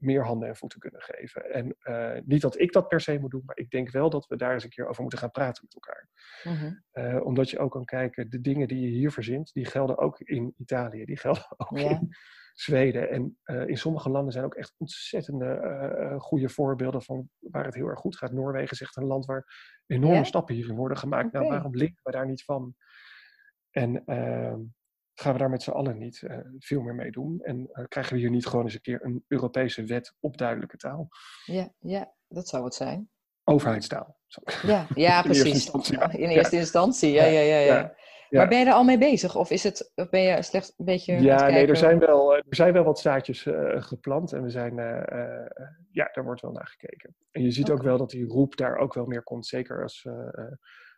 [0.01, 1.53] meer handen en voeten kunnen geven.
[1.53, 4.27] En uh, niet dat ik dat per se moet doen, maar ik denk wel dat
[4.27, 6.09] we daar eens een keer over moeten gaan praten met elkaar.
[6.45, 6.73] Mhm.
[6.93, 10.21] uh, omdat je ook kan kijken, de dingen die je hier verzint, die gelden ook
[10.21, 12.09] in Italië, die gelden ook in
[12.55, 13.11] Zweden.
[13.11, 17.89] En uh, in sommige landen zijn ook echt ontzettende goede voorbeelden van waar het heel
[17.89, 18.33] erg goed gaat.
[18.33, 19.47] Noorwegen is echt een land waar
[19.87, 21.27] enorme stappen hierin worden gemaakt.
[21.27, 21.41] Okay.
[21.41, 22.75] Nou, waarom leren we daar niet van?
[23.71, 24.61] En ehm,
[25.21, 27.41] gaan we daar met z'n allen niet uh, veel meer mee doen?
[27.43, 30.77] En uh, krijgen we hier niet gewoon eens een keer een Europese wet op duidelijke
[30.77, 31.09] taal?
[31.45, 33.11] Ja, ja dat zou het zijn.
[33.45, 34.19] Overheidstaal.
[34.63, 35.43] Ja, ja precies.
[35.43, 36.13] In eerste instantie, ja.
[36.13, 36.61] In eerste ja.
[36.61, 37.59] instantie, ja, ja, ja.
[37.59, 37.95] ja.
[38.31, 39.37] Maar ben je er al mee bezig?
[39.37, 41.21] Of, is het, of ben je slechts een beetje.
[41.21, 44.33] Ja, nee, er zijn, wel, er zijn wel wat zaadjes uh, geplant.
[44.33, 44.75] En we zijn.
[45.91, 47.17] ja, daar wordt wel naar gekeken.
[47.31, 47.77] En je ziet okay.
[47.77, 49.47] ook wel dat die roep daar ook wel meer komt.
[49.47, 50.07] Zeker als.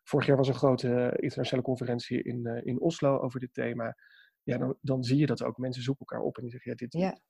[0.03, 3.97] Vorig jaar was een grote internationale conferentie in, in Oslo over dit thema
[4.43, 5.57] ja, dan, dan zie je dat ook.
[5.57, 6.93] Mensen zoeken elkaar op en die zeggen, ja, dit...
[6.93, 7.21] Ja.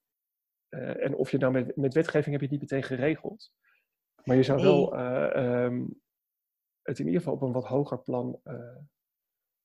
[0.70, 3.50] Uh, en of je nou met, met wetgeving heb je het niet meteen geregeld.
[4.24, 4.66] Maar je zou nee.
[4.66, 6.00] wel uh, um,
[6.82, 8.76] het in ieder geval op een wat hoger plan uh,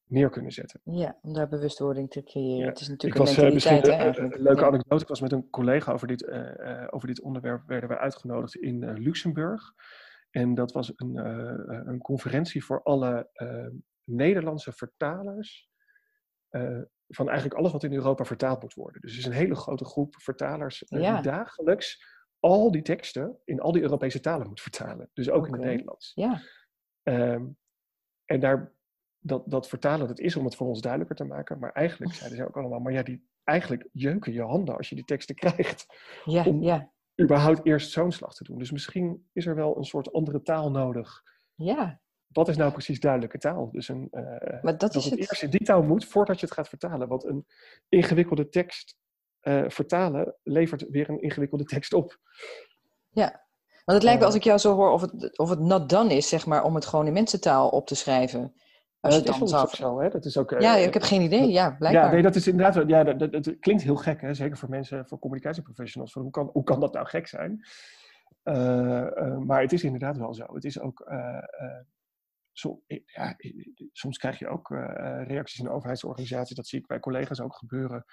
[0.03, 0.81] neer kunnen zetten.
[0.83, 2.57] Ja, om daar bewustwording te creëren.
[2.57, 2.65] Ja.
[2.65, 4.67] Het is natuurlijk ik een mentaliteit, hè, Een leuke ja.
[4.67, 5.01] anekdote.
[5.01, 6.27] Ik was met een collega over dit,
[6.91, 7.67] over dit onderwerp.
[7.67, 9.73] Werden we uitgenodigd in Luxemburg.
[10.29, 11.15] En dat was een,
[11.87, 13.29] een conferentie voor alle
[14.03, 15.69] Nederlandse vertalers
[17.07, 19.01] van eigenlijk alles wat in Europa vertaald moet worden.
[19.01, 21.13] Dus er is een hele grote groep vertalers ja.
[21.13, 25.09] die dagelijks al die teksten in al die Europese talen moet vertalen.
[25.13, 25.49] Dus ook okay.
[25.49, 26.11] in het Nederlands.
[26.15, 26.41] Ja.
[27.03, 27.57] Um,
[28.25, 28.73] en daar,
[29.19, 31.59] dat, dat vertalen, dat is om het voor ons duidelijker te maken.
[31.59, 34.95] Maar eigenlijk zeiden ze ook allemaal, maar ja, die, eigenlijk jeuken je handen als je
[34.95, 35.85] die teksten krijgt.
[36.25, 36.91] Ja, om ja.
[37.21, 38.57] Überhaupt eerst zo'n slag te doen.
[38.57, 41.23] Dus misschien is er wel een soort andere taal nodig.
[41.55, 43.69] Ja wat is nou precies duidelijke taal?
[43.71, 46.45] Dus een, uh, maar dat, is het, het eerst in die taal moet voordat je
[46.45, 47.07] het gaat vertalen.
[47.07, 47.45] Want een
[47.89, 48.95] ingewikkelde tekst
[49.41, 52.17] uh, vertalen levert weer een ingewikkelde tekst op.
[53.09, 53.45] Ja,
[53.85, 56.15] want het lijkt me als ik jou zo hoor of het, of het not done
[56.15, 58.53] is, zeg maar, om het gewoon in mensentaal op te schrijven.
[58.99, 59.67] Als je dat is zou...
[59.69, 60.09] zo, hè?
[60.09, 61.51] Dat is ook, ja, ik heb geen idee.
[61.51, 62.05] Ja, blijkbaar.
[62.05, 64.33] Ja, nee, dat is inderdaad ja, dat, dat, dat, klinkt heel gek, hè?
[64.33, 66.11] zeker voor mensen, voor communicatieprofessionals.
[66.11, 67.65] Van hoe, kan, hoe kan dat nou gek zijn?
[68.43, 70.53] Uh, uh, maar het is inderdaad wel zo.
[70.53, 71.05] Het is ook
[72.57, 73.35] so, ja,
[73.91, 78.05] soms krijg je ook uh, reacties in overheidsorganisaties, dat zie ik bij collega's ook gebeuren,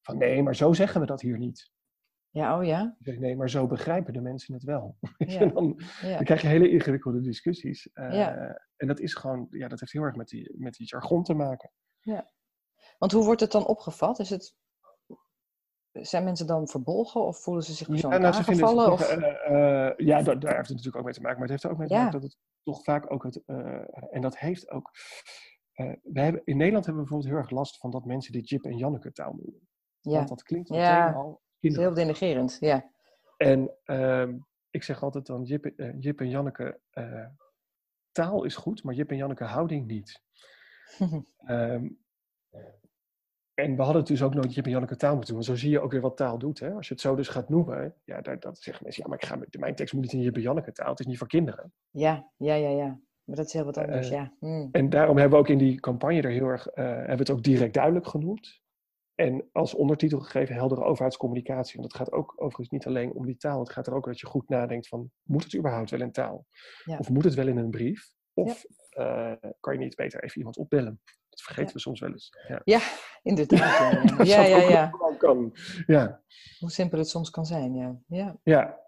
[0.00, 1.70] van nee, maar zo zeggen we dat hier niet.
[2.30, 2.96] Ja, oh ja?
[2.98, 4.96] Zeg, nee, maar zo begrijpen de mensen het wel.
[5.16, 5.46] Ja.
[5.46, 6.16] dan, ja.
[6.16, 7.88] dan, krijg je hele ingewikkelde discussies.
[7.94, 8.60] Uh, ja.
[8.76, 11.34] En dat is gewoon, ja, dat heeft heel erg met die, met die jargon te
[11.34, 11.70] maken.
[12.00, 12.30] Ja.
[12.98, 14.18] Want hoe wordt het dan opgevat?
[14.18, 14.56] Is het,
[15.92, 18.92] zijn mensen dan verbolgen of voelen ze zich persoonlijk ja, nou, aangevallen?
[18.92, 19.16] Of...
[19.16, 21.38] Uh, uh, ja, daar, daar, heeft het natuurlijk ook mee te maken.
[21.38, 23.42] Maar het heeft er ook mee te maken dat het toch vaak ook het.
[24.10, 24.90] En dat heeft ook.
[26.02, 28.64] We hebben, in Nederland hebben we bijvoorbeeld heel erg last van dat mensen dit Jip
[28.64, 29.68] en Janneke taal noemen.
[30.00, 30.16] Ja.
[30.16, 31.12] Want dat klinkt meteen ja.
[31.12, 31.42] al.
[31.60, 32.90] Het is heel denigerend, ja.
[33.36, 34.28] En uh,
[34.70, 36.80] ik zeg altijd dan: Jip, uh, Jip en Janneke
[38.12, 40.22] taal is goed, maar Jip en Janneke houding niet.
[41.48, 41.98] um,
[43.64, 45.44] en we hadden dus ook nooit Jip en Janneke taal moeten doen.
[45.44, 46.60] Want zo zie je ook weer wat taal doet.
[46.60, 46.72] Hè?
[46.72, 49.24] Als je het zo dus gaat noemen, ja, dat, dat zeggen mensen, ja, maar ik
[49.24, 50.90] ga, mijn tekst moet niet in Jip en Janneke taal.
[50.90, 51.72] Het is niet voor kinderen.
[51.90, 53.00] Ja, ja, ja, ja.
[53.24, 54.32] Maar dat is heel wat anders, ja.
[54.38, 54.68] Hmm.
[54.72, 57.42] En daarom hebben we ook in die campagne er heel erg, hebben we het ook
[57.42, 58.60] direct duidelijk genoemd.
[59.18, 61.80] En als ondertitel gegeven heldere overheidscommunicatie.
[61.80, 63.60] Want het gaat ook overigens niet alleen om die taal.
[63.60, 66.12] Het gaat er ook om dat je goed nadenkt van, moet het überhaupt wel in
[66.12, 66.46] taal?
[66.98, 68.10] Of moet het wel in een brief?
[68.32, 68.64] Of
[68.98, 71.00] uh, kan je niet beter even iemand opbellen?
[71.28, 72.30] Dat vergeten we soms wel eens.
[72.48, 72.80] Ja, ja
[73.22, 73.92] inderdaad.
[74.28, 74.68] Ja, ja, ja.
[74.68, 74.92] ja.
[75.18, 75.56] Kan.
[75.86, 76.22] ja.
[76.58, 77.98] Hoe simpel het soms kan zijn, ja.
[78.06, 78.36] Ja.
[78.42, 78.80] ja.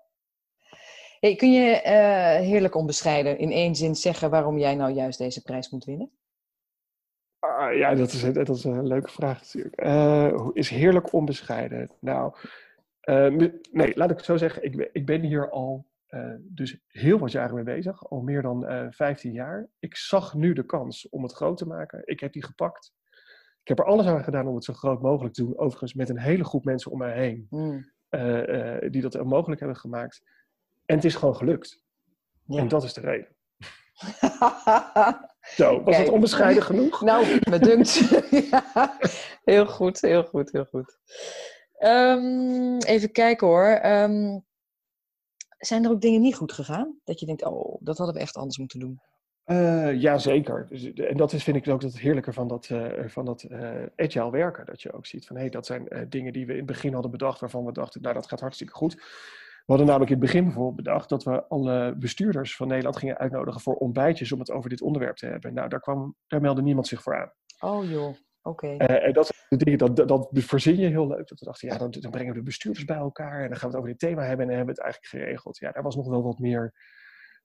[1.21, 5.43] Hey, kun je uh, heerlijk onbescheiden in één zin zeggen waarom jij nou juist deze
[5.43, 6.11] prijs moet winnen?
[7.73, 9.85] Ja, dat is, dat is een leuke vraag natuurlijk.
[9.85, 11.91] Uh, is heerlijk onbescheiden.
[12.01, 12.35] Nou,
[13.05, 14.63] uh, nee, laat ik het zo zeggen.
[14.65, 18.09] Ik, ik ben hier al uh, dus heel wat jaren mee bezig.
[18.09, 19.69] Al meer dan 15 jaar.
[19.79, 22.03] Ik zag nu de kans om het groot te maken.
[22.05, 22.93] Ik heb die gepakt.
[23.63, 25.59] Ik heb er alles aan gedaan om het zo groot mogelijk te doen.
[25.59, 27.47] Overigens met een hele groep mensen om mij heen.
[27.51, 27.91] Mm.
[28.91, 30.23] die dat mogelijk hebben gemaakt.
[30.87, 31.85] En het is gewoon gelukt.
[32.47, 32.59] Ja.
[32.59, 33.29] En dat is de reden.
[35.41, 37.01] Zo, was het onbescheiden genoeg?
[37.11, 38.03] Nou, me dunkt.
[38.51, 38.99] ja,
[39.45, 40.99] heel goed, heel goed, heel goed.
[41.79, 43.81] Um, even kijken hoor.
[43.85, 44.45] Um,
[45.59, 46.99] zijn er ook dingen niet goed gegaan?
[47.05, 49.01] Dat je denkt, oh, dat hadden we echt anders moeten doen.
[49.47, 50.67] Uh, ja, zeker.
[50.69, 53.83] Dus, en dat is, vind ik ook het heerlijke van dat, uh, van dat uh,
[53.97, 54.67] agile werken.
[54.67, 56.93] Dat je ook ziet van, hé, hey, dat zijn dingen die we in het begin
[56.93, 59.03] hadden bedacht, waarvan we dachten, nou, dat gaat hartstikke goed.
[59.71, 63.19] We hadden namelijk in het begin bijvoorbeeld bedacht dat we alle bestuurders van Nederland gingen
[63.19, 65.55] uitnodigen voor ontbijtjes om het over dit onderwerp te hebben.
[65.55, 67.33] Nou, daar, kwam, daar meldde niemand zich voor aan.
[67.61, 68.67] Oh joh, oké.
[68.67, 71.29] Uh, en dat dingen, dat, dat, verzin je heel leuk.
[71.29, 73.71] Dat we dachten, ja, dan, dan, brengen we de bestuurders bij elkaar en dan gaan
[73.71, 75.59] we het over dit thema hebben en dan hebben we het eigenlijk geregeld.
[75.59, 76.75] Ja, daar was nog wel wat meer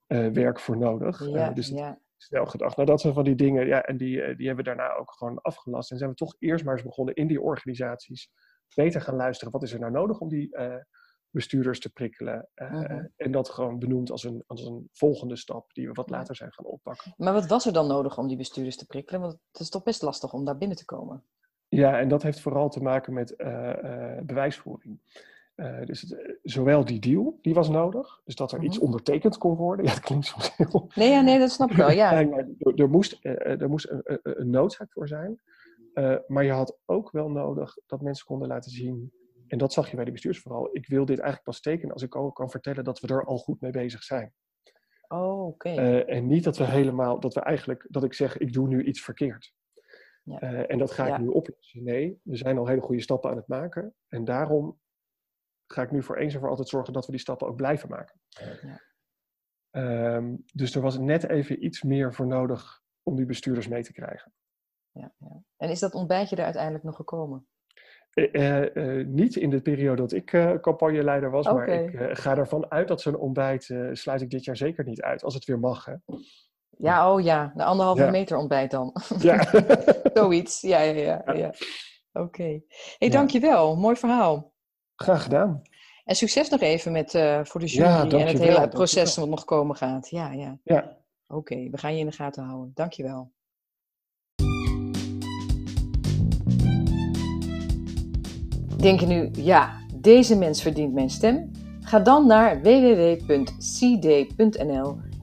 [0.08, 1.26] uh, werk voor nodig.
[1.26, 2.00] Ja, uh, dus ja.
[2.18, 2.76] snel gedacht.
[2.76, 5.42] Nou, dat zijn van die dingen, ja, en die, die hebben we daarna ook gewoon
[5.42, 5.92] afgelast.
[5.92, 8.30] En zijn we toch eerst maar eens begonnen in die organisaties
[8.76, 9.54] beter gaan luisteren.
[9.54, 10.58] Wat is er nou nodig om die
[11.36, 12.48] bestuurders te prikkelen.
[12.56, 13.06] Uh, uh-huh.
[13.15, 16.54] En dat gewoon benoemd als een, als een volgende stap die we wat later zijn
[16.54, 17.13] gaan oppakken.
[17.17, 19.21] Maar wat was er dan nodig om die bestuurders te prikkelen?
[19.21, 21.24] Want het is toch best lastig om daar binnen te komen.
[21.67, 23.74] Ja, en dat heeft vooral te maken met uh,
[24.24, 25.00] bewijsvoering.
[25.86, 28.21] dus het, zowel die deal, die was nodig.
[28.26, 28.84] Dus dat er iets uh-huh.
[28.84, 29.86] ondertekend kon worden.
[29.86, 30.91] Ja, dat klinkt soms heel...
[30.95, 32.12] Nee, ja, nee dat snap ik wel, ja.
[32.12, 35.39] maar er, er, moest, er moest een, een noodzaak voor zijn.
[36.28, 39.12] maar je had ook wel nodig dat mensen konden laten zien
[39.47, 40.75] en dat zag je bij de bestuurs vooral.
[40.75, 43.38] Ik wil dit eigenlijk pas tekenen als ik ook kan vertellen dat we er al
[43.38, 44.34] goed mee bezig zijn.
[45.08, 45.69] Oh, oké.
[45.69, 48.84] Uh, en niet dat we helemaal, dat we eigenlijk, dat ik zeg, ik doe nu
[48.84, 49.53] iets verkeerd.
[50.23, 50.43] Ja.
[50.43, 51.84] Uh, en dat ga ik nu oplossen.
[51.84, 53.95] Nee, we zijn al hele goede stappen aan het maken.
[54.08, 54.79] En daarom
[55.67, 57.89] ga ik nu voor eens en voor altijd zorgen dat we die stappen ook blijven
[57.89, 58.19] maken.
[58.62, 58.79] Ja.
[60.15, 63.93] Um, dus er was net even iets meer voor nodig om die bestuurders mee te
[63.93, 64.34] krijgen.
[64.91, 65.43] Ja, ja.
[65.58, 67.47] En is dat ontbijtje er uiteindelijk nog gekomen?
[68.15, 72.71] Uh, uh, niet in de periode dat ik uh, campagneleider was, maar ik ga ervan
[72.71, 75.86] uit dat zo'n ontbijt sluit ik dit jaar zeker niet uit, als het weer mag.
[75.86, 75.93] Hè?
[76.78, 78.95] Ja, oh ja, de anderhalve meter ontbijt dan.
[79.19, 79.47] Ja.
[80.13, 81.34] Zoiets, ja, ja, ja.
[81.34, 81.47] ja.
[81.47, 82.25] Oké.
[82.25, 82.63] Okay.
[82.97, 83.75] hey, dankjewel.
[83.75, 84.54] Mooi verhaal.
[84.95, 85.62] Graag gedaan.
[86.04, 87.12] En succes nog even met,
[87.43, 90.10] voor de jury en het hele proces wat nog komen gaat.
[90.10, 90.60] Ja, ja.
[90.63, 90.97] ja.
[91.28, 92.71] Oké, we gaan je in de gaten houden.
[92.73, 93.34] Dankjewel.
[98.78, 101.52] Denk je nu, ja, deze mens verdient mijn stem?
[101.82, 103.38] Ga dan naar www.cd.nl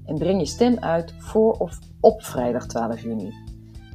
[0.07, 3.33] en breng je stem uit voor of op vrijdag 12 juni.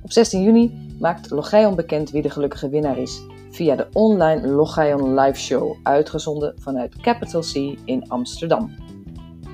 [0.04, 5.20] Op 16 juni maakt Logion bekend wie de gelukkige winnaar is via de online Logion
[5.20, 8.76] live show, uitgezonden vanuit Capital C in Amsterdam.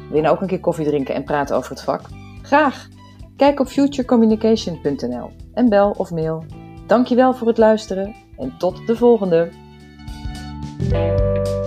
[0.08, 2.02] Wil je nou ook een keer koffie drinken en praten over het vak?
[2.42, 2.88] Graag!
[3.36, 6.46] Kijk op futurecommunication.nl en bel of mail.
[6.88, 9.63] Dankjewel voor het luisteren en tot de volgende!
[10.90, 11.63] Thank you.